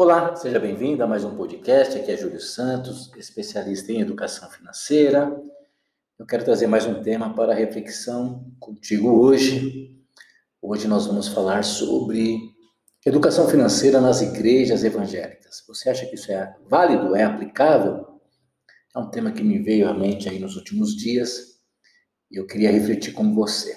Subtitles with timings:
[0.00, 1.98] Olá, seja bem-vindo a mais um podcast.
[1.98, 5.36] Aqui é Júlio Santos, especialista em educação financeira.
[6.16, 10.00] Eu quero trazer mais um tema para reflexão contigo hoje.
[10.62, 12.38] Hoje nós vamos falar sobre
[13.04, 15.64] educação financeira nas igrejas evangélicas.
[15.66, 18.20] Você acha que isso é válido, é aplicável?
[18.94, 21.58] É um tema que me veio à mente aí nos últimos dias
[22.30, 23.76] e eu queria refletir com você.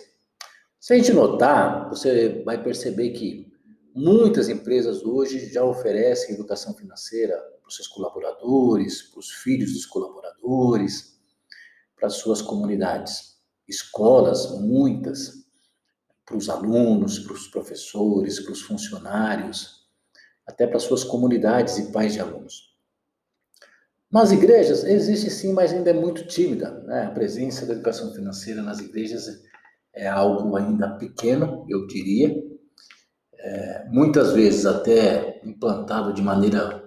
[0.79, 3.50] Se a gente notar, você vai perceber que
[3.93, 9.85] muitas empresas hoje já oferecem educação financeira para os seus colaboradores, para os filhos dos
[9.85, 11.19] colaboradores,
[11.95, 13.39] para as suas comunidades.
[13.67, 15.45] Escolas, muitas,
[16.25, 19.87] para os alunos, para os professores, para os funcionários,
[20.45, 22.71] até para as suas comunidades e pais de alunos.
[24.11, 26.71] Nas igrejas, existe sim, mas ainda é muito tímida.
[26.83, 27.05] Né?
[27.05, 29.41] A presença da educação financeira nas igrejas
[29.93, 32.50] é algo ainda pequeno, eu diria,
[33.43, 36.81] é, muitas vezes até implantado de maneira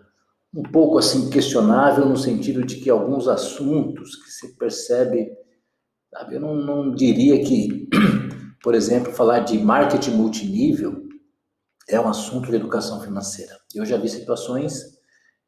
[0.55, 5.33] um pouco assim questionável, no sentido de que alguns assuntos que se percebe,
[6.12, 7.89] sabe, eu não, não diria que,
[8.62, 11.03] por exemplo, falar de marketing multinível
[11.89, 13.59] é um assunto de educação financeira.
[13.75, 14.95] Eu já vi situações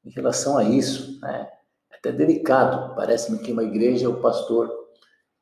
[0.05, 1.49] em relação a isso, né?
[1.93, 2.95] É até delicado.
[2.95, 4.71] Parece-me que uma igreja, o pastor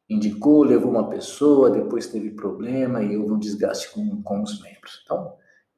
[0.09, 5.01] indicou, levou uma pessoa, depois teve problema e houve um desgaste com, com os membros.
[5.05, 5.35] Então,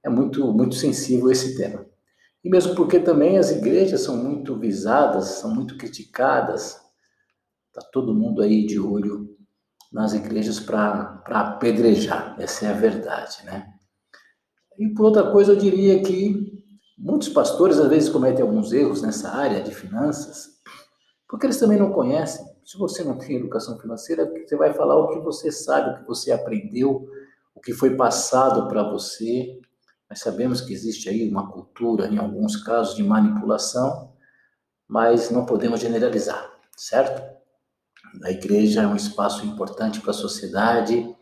[0.07, 1.85] é muito, muito sensível esse tema.
[2.45, 6.81] E mesmo porque também as igrejas são muito visadas, são muito criticadas,
[7.69, 9.37] está todo mundo aí de olho
[9.93, 13.67] nas igrejas para apedrejar, essa é a verdade, né?
[14.79, 16.63] E por outra coisa, eu diria que
[16.97, 20.49] muitos pastores às vezes cometem alguns erros nessa área de finanças,
[21.29, 25.09] porque eles também não conhecem se você não tem educação financeira, você vai falar o
[25.09, 27.09] que você sabe, o que você aprendeu,
[27.55, 29.61] o que foi passado para você.
[30.09, 34.13] Nós sabemos que existe aí uma cultura, em alguns casos, de manipulação,
[34.87, 37.23] mas não podemos generalizar, certo?
[38.23, 41.15] A igreja é um espaço importante para a sociedade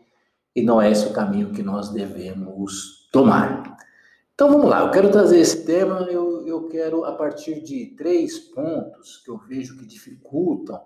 [0.55, 3.75] e não é esse o caminho que nós devemos tomar.
[4.33, 8.37] Então vamos lá, eu quero trazer esse tema, eu, eu quero, a partir de três
[8.37, 10.79] pontos que eu vejo que dificultam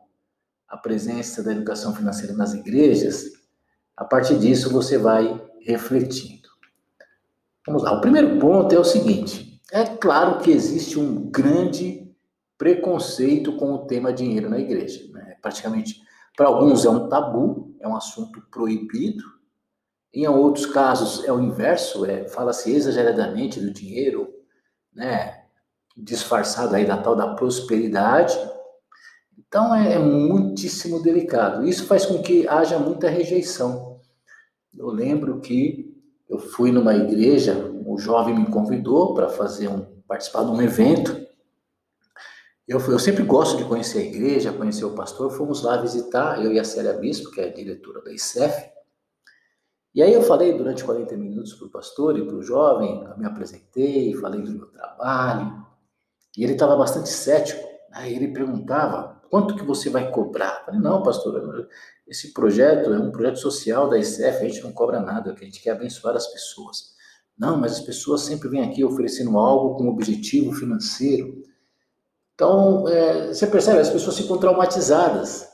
[0.67, 3.25] a presença da educação financeira nas igrejas,
[3.97, 6.38] a partir disso você vai refletindo.
[7.65, 7.93] Vamos lá.
[7.93, 12.09] O primeiro ponto é o seguinte: é claro que existe um grande
[12.57, 15.07] preconceito com o tema dinheiro na igreja.
[15.13, 15.35] Né?
[15.41, 16.01] Praticamente,
[16.35, 19.23] para alguns é um tabu, é um assunto proibido.
[20.13, 24.27] Em outros casos é o inverso, é, fala-se exageradamente do dinheiro,
[24.91, 25.43] né?
[25.95, 28.37] disfarçado aí da tal da prosperidade.
[29.37, 31.67] Então é, é muitíssimo delicado.
[31.67, 33.99] Isso faz com que haja muita rejeição.
[34.75, 35.88] Eu lembro que
[36.29, 41.27] eu fui numa igreja, um jovem me convidou para fazer um participar de um evento.
[42.67, 45.31] Eu, eu sempre gosto de conhecer a igreja, conhecer o pastor.
[45.31, 48.69] Fomos lá visitar, eu e a Célia Bispo, que é a diretora da ICEF.
[49.93, 53.17] E aí eu falei durante 40 minutos para o pastor e para o jovem, eu
[53.17, 55.65] me apresentei, falei do meu trabalho.
[56.37, 57.67] E ele estava bastante cético.
[57.91, 60.59] Aí ele perguntava Quanto que você vai cobrar?
[60.59, 61.67] Eu falei, não, pastor,
[62.07, 65.61] esse projeto é um projeto social da ICF, a gente não cobra nada, a gente
[65.61, 66.95] quer abençoar as pessoas.
[67.37, 71.43] Não, mas as pessoas sempre vêm aqui oferecendo algo com objetivo financeiro.
[72.33, 75.47] Então, é, você percebe, as pessoas ficam traumatizadas.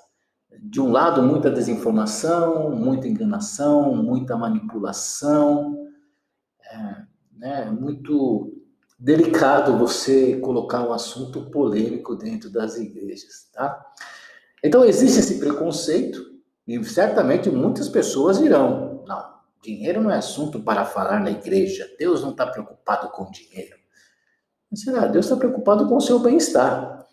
[0.62, 5.78] De um lado, muita desinformação, muita enganação, muita manipulação,
[6.64, 6.96] é,
[7.34, 8.52] né, muito
[8.98, 13.86] delicado você colocar um assunto polêmico dentro das igrejas, tá?
[14.64, 16.22] Então existe esse preconceito
[16.68, 21.88] e certamente muitas pessoas irão, não, dinheiro não é assunto para falar na igreja.
[22.00, 23.76] Deus não está preocupado com dinheiro.
[24.74, 25.08] Será?
[25.08, 27.06] Deus está preocupado com o seu bem-estar.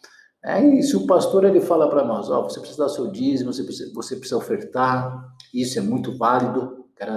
[0.45, 3.53] É, e se o pastor ele fala para nós, ó, você precisa dar seu dízimo,
[3.53, 6.87] você precisa, você precisa ofertar, isso é muito válido.
[6.97, 7.13] Quero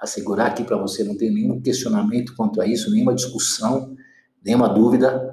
[0.00, 3.94] assegurar aqui para você, não tem nenhum questionamento quanto a isso, nenhuma discussão,
[4.42, 5.30] nenhuma dúvida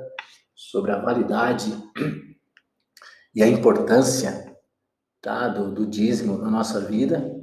[0.54, 1.72] sobre a validade
[3.34, 4.54] e a importância
[5.22, 7.34] tá, do, do dízimo na nossa vida.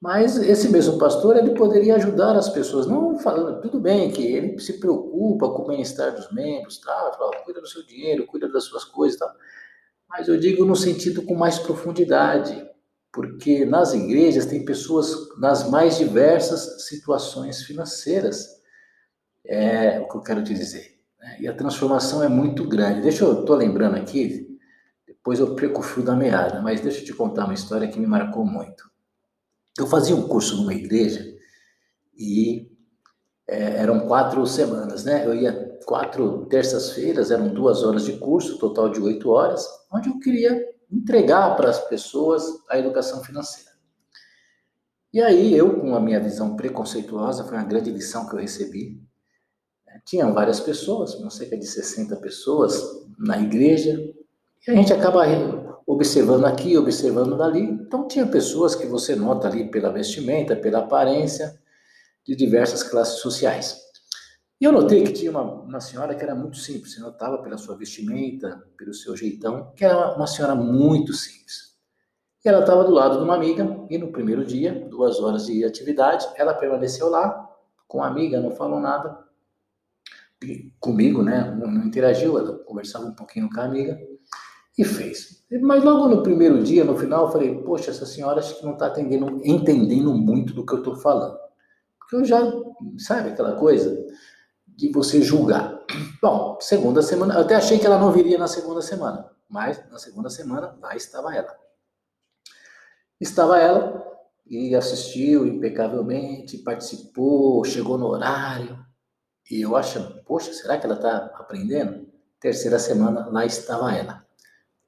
[0.00, 4.58] Mas esse mesmo pastor, ele poderia ajudar as pessoas, não falando, tudo bem que ele
[4.58, 8.64] se preocupa com o bem-estar dos membros, tá, fala, cuida do seu dinheiro, cuida das
[8.64, 9.32] suas coisas, tá.
[10.08, 12.67] mas eu digo no sentido com mais profundidade,
[13.18, 18.46] porque nas igrejas tem pessoas nas mais diversas situações financeiras.
[19.44, 21.00] É o que eu quero te dizer.
[21.18, 21.38] Né?
[21.40, 23.00] E a transformação é muito grande.
[23.00, 24.56] Deixa eu, estou lembrando aqui,
[25.04, 27.98] depois eu perco o fio da meada, mas deixa eu te contar uma história que
[27.98, 28.88] me marcou muito.
[29.76, 31.26] Eu fazia um curso numa igreja
[32.16, 32.70] e
[33.48, 35.26] é, eram quatro semanas, né?
[35.26, 40.20] Eu ia quatro terças-feiras, eram duas horas de curso, total de oito horas, onde eu
[40.20, 43.70] queria entregar para as pessoas a educação financeira.
[45.12, 49.02] E aí eu, com a minha visão preconceituosa, foi uma grande lição que eu recebi.
[50.04, 52.82] Tinham várias pessoas, cerca de 60 pessoas
[53.18, 53.98] na igreja,
[54.66, 55.24] e a gente acaba
[55.86, 57.62] observando aqui, observando dali.
[57.62, 61.58] Então tinha pessoas que você nota ali pela vestimenta, pela aparência,
[62.26, 63.87] de diversas classes sociais.
[64.60, 67.56] E eu notei que tinha uma, uma senhora que era muito simples, você notava pela
[67.56, 71.76] sua vestimenta, pelo seu jeitão, que era uma senhora muito simples.
[72.44, 75.64] E ela estava do lado de uma amiga, e no primeiro dia, duas horas de
[75.64, 77.48] atividade, ela permaneceu lá
[77.86, 79.26] com a amiga, não falou nada
[80.80, 81.54] comigo, né?
[81.58, 83.98] Não, não interagiu, ela conversava um pouquinho com a amiga
[84.76, 85.44] e fez.
[85.62, 88.74] Mas logo no primeiro dia, no final, eu falei, poxa, essa senhora acho que não
[88.74, 88.92] está
[89.44, 91.36] entendendo muito do que eu estou falando.
[91.98, 92.40] Porque eu já,
[92.98, 94.06] sabe aquela coisa
[94.78, 95.84] de você julgar.
[96.22, 99.98] Bom, segunda semana, eu até achei que ela não viria na segunda semana, mas na
[99.98, 101.52] segunda semana lá estava ela.
[103.20, 104.06] Estava ela
[104.46, 108.78] e assistiu impecavelmente, participou, chegou no horário.
[109.50, 112.06] E eu achando, poxa, será que ela está aprendendo?
[112.38, 114.24] Terceira semana, lá estava ela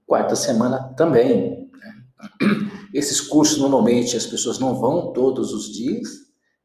[0.07, 1.71] quarta semana também.
[1.73, 2.05] Né?
[2.95, 6.09] Esses cursos, normalmente, as pessoas não vão todos os dias,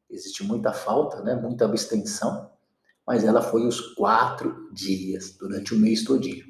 [0.08, 1.34] existe muita falta, né?
[1.34, 2.50] muita abstenção,
[3.06, 6.44] mas ela foi os quatro dias, durante o mês todinho.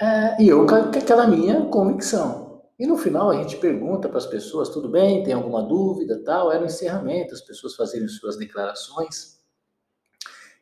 [0.00, 2.62] É, e eu com aquela minha convicção.
[2.78, 6.50] E no final a gente pergunta para as pessoas, tudo bem, tem alguma dúvida, tal,
[6.50, 9.38] era o encerramento, as pessoas fazerem suas declarações.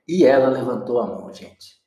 [0.07, 1.79] E ela levantou a mão, gente.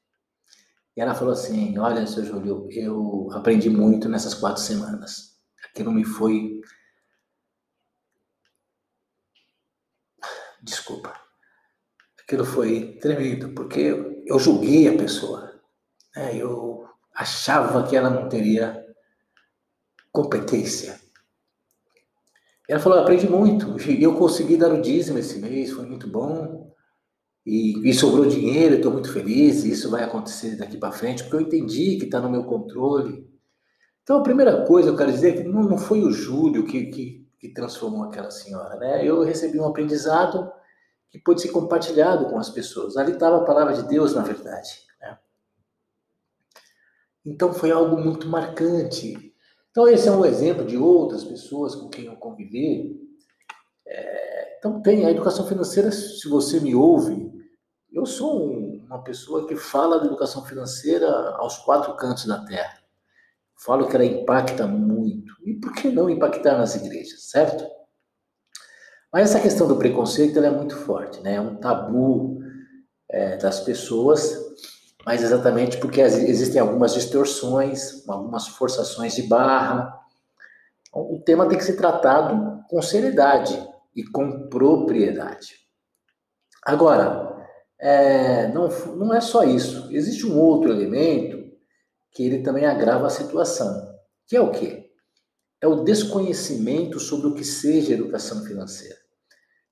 [0.96, 5.38] E ela falou assim: Olha, seu Júlio, eu aprendi muito nessas quatro semanas.
[5.66, 6.62] Aquilo me foi.
[10.62, 11.31] Desculpa.
[12.32, 15.52] Aquilo foi tremendo, porque eu julguei a pessoa.
[16.16, 16.38] Né?
[16.38, 18.86] Eu achava que ela não teria
[20.14, 20.98] competência.
[22.70, 23.76] Ela falou: aprendi muito.
[23.90, 26.74] Eu consegui dar o dízimo esse mês, foi muito bom
[27.46, 31.36] e, e sobrou dinheiro, estou muito feliz, e isso vai acontecer daqui para frente, porque
[31.36, 33.30] eu entendi que está no meu controle.
[34.04, 36.86] Então, a primeira coisa eu quero dizer é que não, não foi o Júlio que,
[36.86, 39.06] que, que transformou aquela senhora, né?
[39.06, 40.50] Eu recebi um aprendizado
[41.12, 42.96] que pôde ser compartilhado com as pessoas.
[42.96, 44.80] Ali estava a palavra de Deus, na verdade.
[45.02, 45.18] Né?
[47.26, 49.36] Então, foi algo muito marcante.
[49.70, 52.98] Então, esse é um exemplo de outras pessoas com quem eu convivi.
[53.86, 57.30] É, então, tem a educação financeira, se você me ouve,
[57.92, 62.80] eu sou uma pessoa que fala de educação financeira aos quatro cantos da terra.
[63.58, 65.34] Falo que ela impacta muito.
[65.46, 67.66] E por que não impactar nas igrejas, certo?
[69.12, 71.36] Mas essa questão do preconceito é muito forte, né?
[71.36, 72.40] É um tabu
[73.10, 74.38] é, das pessoas,
[75.06, 79.94] mas exatamente porque existem algumas distorções, algumas forçações de barra.
[80.88, 83.62] Então, o tema tem que ser tratado com seriedade
[83.94, 85.56] e com propriedade.
[86.64, 87.36] Agora,
[87.78, 89.90] é, não, não é só isso.
[89.92, 91.52] Existe um outro elemento
[92.12, 93.94] que ele também agrava a situação,
[94.28, 94.90] que é o quê?
[95.60, 99.01] É o desconhecimento sobre o que seja educação financeira.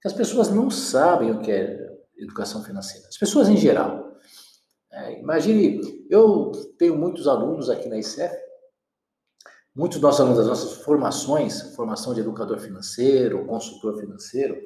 [0.05, 3.07] As pessoas não sabem o que é educação financeira.
[3.07, 4.17] As pessoas em geral.
[4.91, 8.33] É, imagine, eu tenho muitos alunos aqui na ICEF,
[9.75, 14.57] muitos dos nossos alunos das nossas formações, formação de educador financeiro, consultor financeiro,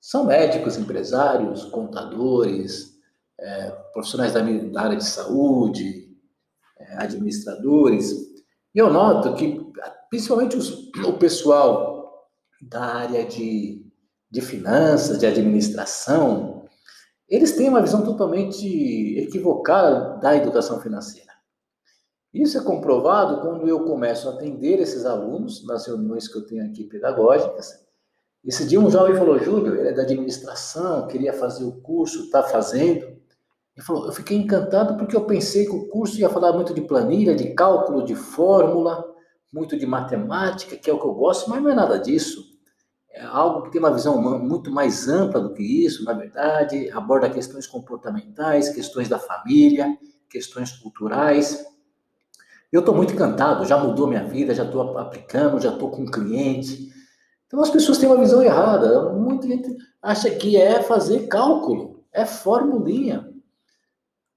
[0.00, 2.94] são médicos, empresários, contadores,
[3.40, 6.14] é, profissionais da, da, área de saúde,
[6.78, 8.12] é, administradores.
[8.74, 9.58] E eu noto que,
[10.10, 12.28] principalmente os, o pessoal
[12.60, 13.83] da área de,
[14.34, 16.66] de finanças, de administração,
[17.28, 18.66] eles têm uma visão totalmente
[19.18, 21.32] equivocada da educação financeira.
[22.32, 26.66] Isso é comprovado quando eu começo a atender esses alunos nas reuniões que eu tenho
[26.66, 27.84] aqui pedagógicas
[28.44, 32.42] esse dia um jovem falou, Júlio, ele é da administração, queria fazer o curso, está
[32.42, 33.06] fazendo.
[33.06, 36.82] Ele falou, eu fiquei encantado porque eu pensei que o curso ia falar muito de
[36.82, 39.02] planilha, de cálculo, de fórmula,
[39.50, 42.53] muito de matemática, que é o que eu gosto, mas não é nada disso.
[43.14, 47.30] É algo que tem uma visão muito mais ampla do que isso, na verdade, aborda
[47.30, 49.96] questões comportamentais, questões da família,
[50.28, 51.64] questões culturais.
[52.72, 56.10] Eu estou muito encantado, já mudou minha vida, já estou aplicando, já estou com um
[56.10, 56.92] cliente,
[57.46, 59.12] então as pessoas têm uma visão errada.
[59.12, 63.32] Muita gente acha que é fazer cálculo, é formulinha.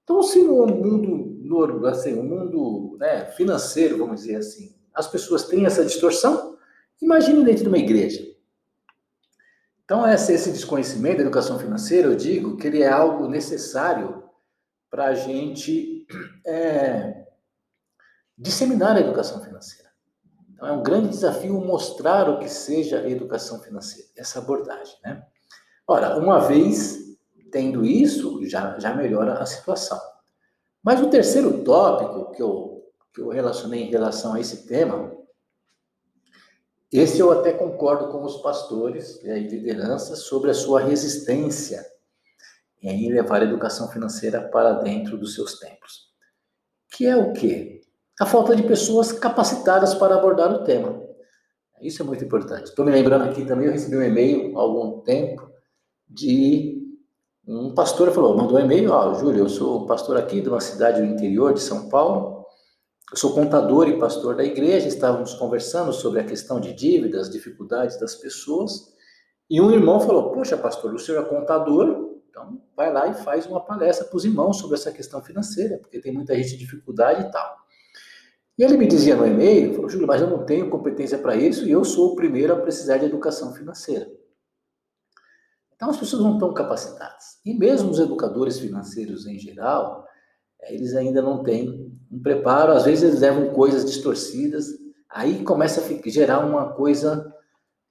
[0.04, 5.66] Então, se no mundo, assim, o mundo né, financeiro, vamos dizer assim, as pessoas têm
[5.66, 6.56] essa distorção,
[7.02, 8.27] imagine dentro de uma igreja.
[9.88, 14.22] Então, esse, desconhecimento da educação financeira, eu digo que ele é algo necessário
[14.90, 16.06] para a gente
[16.46, 17.24] é,
[18.36, 19.88] disseminar a educação financeira.
[20.52, 24.94] Então, é um grande desafio mostrar o que seja a educação financeira, essa abordagem.
[25.02, 25.24] Né?
[25.86, 27.16] Ora, uma vez
[27.50, 29.98] tendo isso, já, já melhora a situação.
[30.82, 35.16] Mas o terceiro tópico que eu, que eu relacionei em relação a esse tema,
[36.92, 41.84] esse eu até concordo com os pastores e lideranças sobre a sua resistência
[42.82, 46.08] em levar a educação financeira para dentro dos seus templos.
[46.90, 47.80] Que é o quê?
[48.20, 51.00] A falta de pessoas capacitadas para abordar o tema.
[51.80, 52.70] Isso é muito importante.
[52.70, 55.48] Estou me lembrando aqui também, eu recebi um e-mail há algum tempo
[56.08, 56.78] de
[57.46, 60.60] um pastor falou, mandou um e-mail, ó, oh, Júlio, eu sou pastor aqui de uma
[60.60, 62.37] cidade do interior de São Paulo,
[63.10, 67.98] eu sou contador e pastor da igreja, estávamos conversando sobre a questão de dívidas, dificuldades
[67.98, 68.92] das pessoas,
[69.48, 73.46] e um irmão falou, poxa, pastor, o senhor é contador, então vai lá e faz
[73.46, 77.22] uma palestra para os irmãos sobre essa questão financeira, porque tem muita gente em dificuldade
[77.22, 77.56] e tal.
[78.58, 81.64] E ele me dizia no e-mail, falou, Júlio, mas eu não tenho competência para isso
[81.64, 84.10] e eu sou o primeiro a precisar de educação financeira.
[85.74, 87.38] Então as pessoas não estão capacitadas.
[87.46, 90.07] E mesmo os educadores financeiros em geral,
[90.62, 94.66] eles ainda não têm um preparo, às vezes eles levam coisas distorcidas,
[95.10, 97.32] aí começa a gerar uma coisa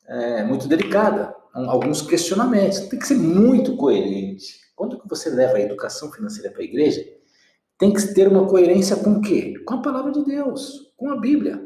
[0.07, 2.79] é, muito delicada, alguns questionamentos.
[2.81, 4.59] Tem que ser muito coerente.
[4.75, 7.03] Quando que você leva a educação financeira para a igreja,
[7.77, 9.53] tem que ter uma coerência com o quê?
[9.65, 11.65] Com a palavra de Deus, com a Bíblia.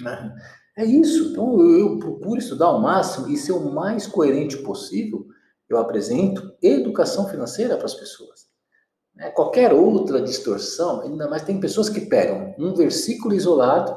[0.00, 0.34] Né?
[0.76, 1.30] É isso.
[1.30, 5.26] Então eu procuro estudar ao máximo e ser o mais coerente possível.
[5.68, 8.49] Eu apresento educação financeira para as pessoas.
[9.20, 13.94] É, qualquer outra distorção, ainda mais tem pessoas que pegam um versículo isolado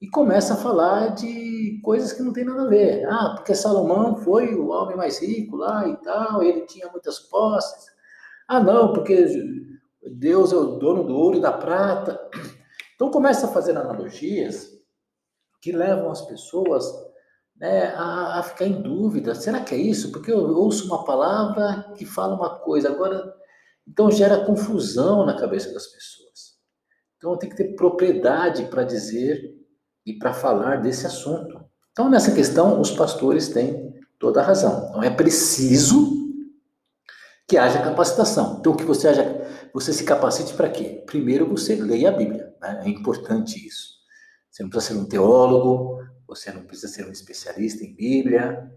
[0.00, 3.04] e começam a falar de coisas que não tem nada a ver.
[3.06, 7.86] Ah, porque Salomão foi o homem mais rico lá e tal, ele tinha muitas posses.
[8.46, 9.26] Ah, não, porque
[10.12, 12.20] Deus é o dono do ouro e da prata.
[12.94, 14.70] Então começa a fazer analogias
[15.60, 16.84] que levam as pessoas
[17.56, 19.34] né, a, a, ficar em dúvida.
[19.34, 20.12] Será que é isso?
[20.12, 23.41] Porque eu ouço uma palavra que fala uma coisa, agora.
[23.86, 26.58] Então gera confusão na cabeça das pessoas.
[27.16, 29.54] Então tem que ter propriedade para dizer
[30.04, 31.64] e para falar desse assunto.
[31.92, 34.88] Então nessa questão os pastores têm toda a razão.
[34.88, 36.12] Então é preciso
[37.46, 38.58] que haja capacitação.
[38.58, 41.02] Então que você haja, você se capacite para quê?
[41.06, 42.54] Primeiro você leia a Bíblia.
[42.60, 42.82] Né?
[42.84, 44.00] É importante isso.
[44.50, 48.70] Você não precisa ser um teólogo, você não precisa ser um especialista em Bíblia,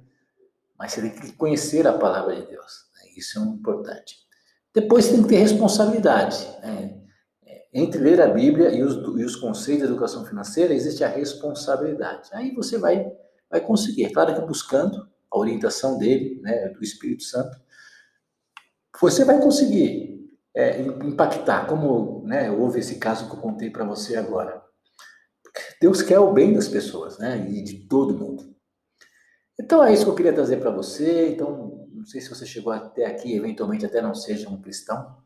[0.77, 2.85] mas você tem que conhecer a palavra de Deus.
[2.95, 3.11] Né?
[3.17, 4.24] Isso é importante.
[4.75, 6.45] Depois tem que ter responsabilidade.
[6.61, 7.01] Né?
[7.73, 12.29] Entre ler a Bíblia e os, e os conceitos da educação financeira, existe a responsabilidade.
[12.33, 13.09] Aí você vai,
[13.49, 14.05] vai conseguir.
[14.05, 17.57] É claro que buscando a orientação dele, né, do Espírito Santo,
[19.01, 24.15] você vai conseguir é, impactar, como né, houve esse caso que eu contei para você
[24.15, 24.63] agora.
[25.81, 27.45] Deus quer o bem das pessoas, né?
[27.49, 28.55] E de todo mundo.
[29.59, 31.29] Então é isso que eu queria trazer para você.
[31.29, 35.17] Então, não sei se você chegou até aqui, eventualmente até não seja um cristão,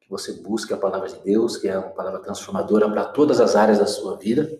[0.00, 3.54] que você busque a palavra de Deus, que é uma palavra transformadora para todas as
[3.54, 4.50] áreas da sua vida.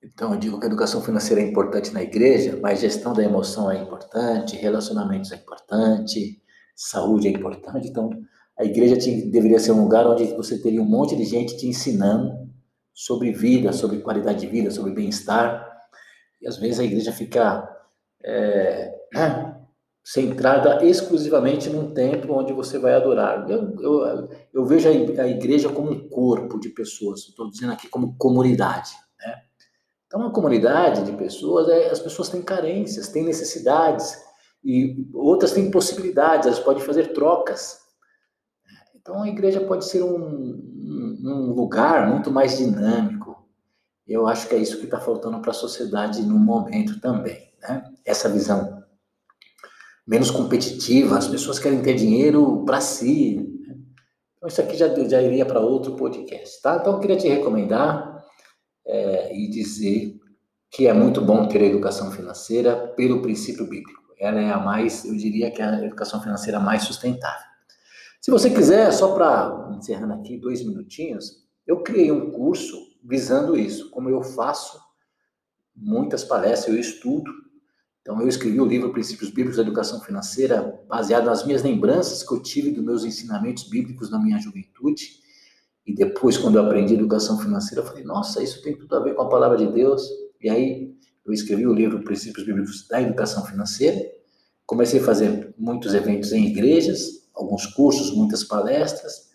[0.00, 3.68] Então, eu digo que a educação financeira é importante na igreja, mas gestão da emoção
[3.68, 6.40] é importante, relacionamentos é importante,
[6.76, 7.88] saúde é importante.
[7.88, 8.08] Então,
[8.56, 11.66] a igreja tinha, deveria ser um lugar onde você teria um monte de gente te
[11.66, 12.48] ensinando
[12.94, 15.68] sobre vida, sobre qualidade de vida, sobre bem-estar.
[16.40, 17.68] E às vezes a igreja fica
[18.24, 18.94] é,
[20.06, 23.50] centrada exclusivamente num templo onde você vai adorar.
[23.50, 28.14] Eu, eu, eu vejo a igreja como um corpo de pessoas, estou dizendo aqui como
[28.16, 28.92] comunidade.
[29.18, 29.42] Né?
[30.06, 34.16] Então, uma comunidade de pessoas, é, as pessoas têm carências, têm necessidades,
[34.64, 37.80] e outras têm possibilidades, elas podem fazer trocas.
[38.94, 43.44] Então, a igreja pode ser um, num lugar muito mais dinâmico.
[44.06, 47.82] Eu acho que é isso que está faltando para a sociedade no momento também, né?
[48.04, 48.85] Essa visão
[50.06, 53.36] menos competitiva, as pessoas querem ter dinheiro para si.
[53.36, 53.76] Né?
[54.36, 56.78] Então, isso aqui já, já iria para outro podcast, tá?
[56.80, 58.24] Então, eu queria te recomendar
[58.86, 60.14] é, e dizer
[60.70, 64.02] que é muito bom ter a educação financeira pelo princípio bíblico.
[64.18, 67.46] Ela é a mais, eu diria que é a educação financeira mais sustentável.
[68.20, 73.90] Se você quiser, só para encerrando aqui dois minutinhos, eu criei um curso visando isso,
[73.90, 74.80] como eu faço
[75.74, 77.30] muitas palestras, eu estudo.
[78.06, 82.32] Então, eu escrevi o livro Princípios Bíblicos da Educação Financeira, baseado nas minhas lembranças que
[82.32, 85.08] eu tive dos meus ensinamentos bíblicos na minha juventude.
[85.84, 89.16] E depois, quando eu aprendi educação financeira, eu falei, nossa, isso tem tudo a ver
[89.16, 90.08] com a palavra de Deus.
[90.40, 90.94] E aí,
[91.26, 94.00] eu escrevi o livro Princípios Bíblicos da Educação Financeira.
[94.64, 99.30] Comecei a fazer muitos eventos em igrejas, alguns cursos, muitas palestras,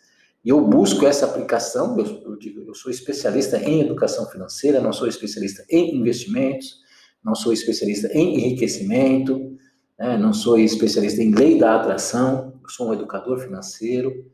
[0.45, 1.99] e eu busco essa aplicação.
[1.99, 6.79] Eu, eu, digo, eu sou especialista em educação financeira, não sou especialista em investimentos,
[7.23, 9.57] não sou especialista em enriquecimento,
[9.97, 14.25] né, não sou especialista em lei da atração, sou um educador financeiro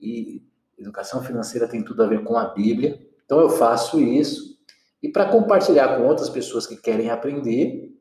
[0.00, 0.42] e
[0.78, 2.98] educação financeira tem tudo a ver com a Bíblia.
[3.24, 4.54] Então eu faço isso.
[5.02, 7.92] E para compartilhar com outras pessoas que querem aprender,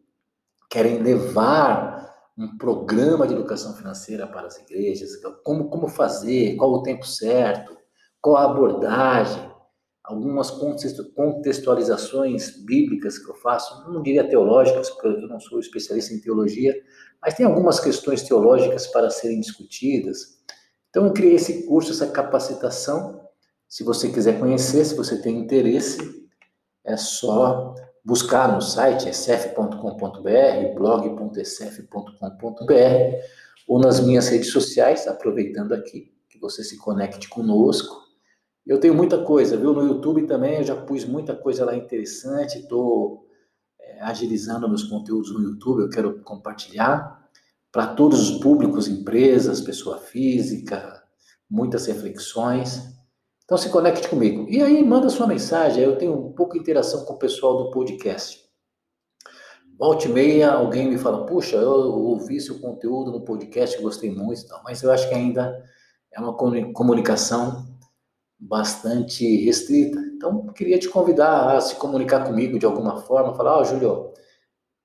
[0.70, 1.94] querem levar
[2.38, 5.12] um programa de educação financeira para as igrejas,
[5.44, 7.78] como, como fazer, qual o tempo certo,
[8.20, 9.53] qual a abordagem,
[10.04, 10.52] algumas
[11.16, 16.76] contextualizações bíblicas que eu faço, não diria teológicas, porque eu não sou especialista em teologia,
[17.22, 20.40] mas tem algumas questões teológicas para serem discutidas.
[20.90, 23.22] Então eu criei esse curso, essa capacitação.
[23.68, 25.98] Se você quiser conhecer, se você tem interesse,
[26.84, 31.94] é só buscar no site sf.com.br, blog.sf.com.br
[33.66, 38.03] ou nas minhas redes sociais, aproveitando aqui que você se conecte conosco.
[38.66, 39.74] Eu tenho muita coisa, viu?
[39.74, 43.28] No YouTube também eu já pus muita coisa lá interessante, estou
[43.80, 47.22] é, agilizando meus conteúdos no YouTube, eu quero compartilhar
[47.72, 51.04] para todos os públicos, empresas, pessoa física,
[51.50, 52.94] muitas reflexões.
[53.44, 54.48] Então se conecte comigo.
[54.50, 57.72] E aí manda sua mensagem, eu tenho um pouco de interação com o pessoal do
[57.72, 58.42] podcast.
[59.78, 64.82] Volte meia, alguém me fala, puxa, eu ouvi seu conteúdo no podcast, gostei muito, mas
[64.82, 65.62] eu acho que ainda
[66.14, 67.73] é uma comunicação
[68.48, 70.00] bastante restrita.
[70.00, 74.14] Então, queria te convidar a se comunicar comigo de alguma forma, falar, ó, oh, Júlio,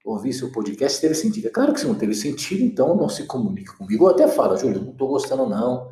[0.05, 1.49] ouvi seu podcast, teve sentido.
[1.49, 4.05] É claro que se não teve sentido, então não se comunique comigo.
[4.05, 5.91] Ou até fala, Júlio, não estou gostando não,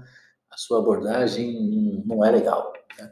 [0.51, 2.73] a sua abordagem não é legal.
[2.99, 3.11] Né?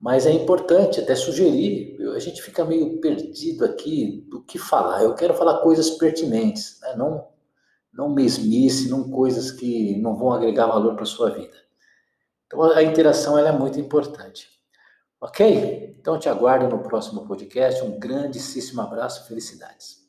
[0.00, 5.02] Mas é importante até sugerir, a gente fica meio perdido aqui do que falar.
[5.02, 6.96] Eu quero falar coisas pertinentes, né?
[6.96, 7.28] não,
[7.92, 11.61] não mesmice, não coisas que não vão agregar valor para sua vida.
[12.52, 14.46] Então a interação ela é muito importante.
[15.18, 15.96] Ok?
[15.98, 17.82] Então te aguardo no próximo podcast.
[17.82, 20.01] Um grandíssimo abraço, felicidades.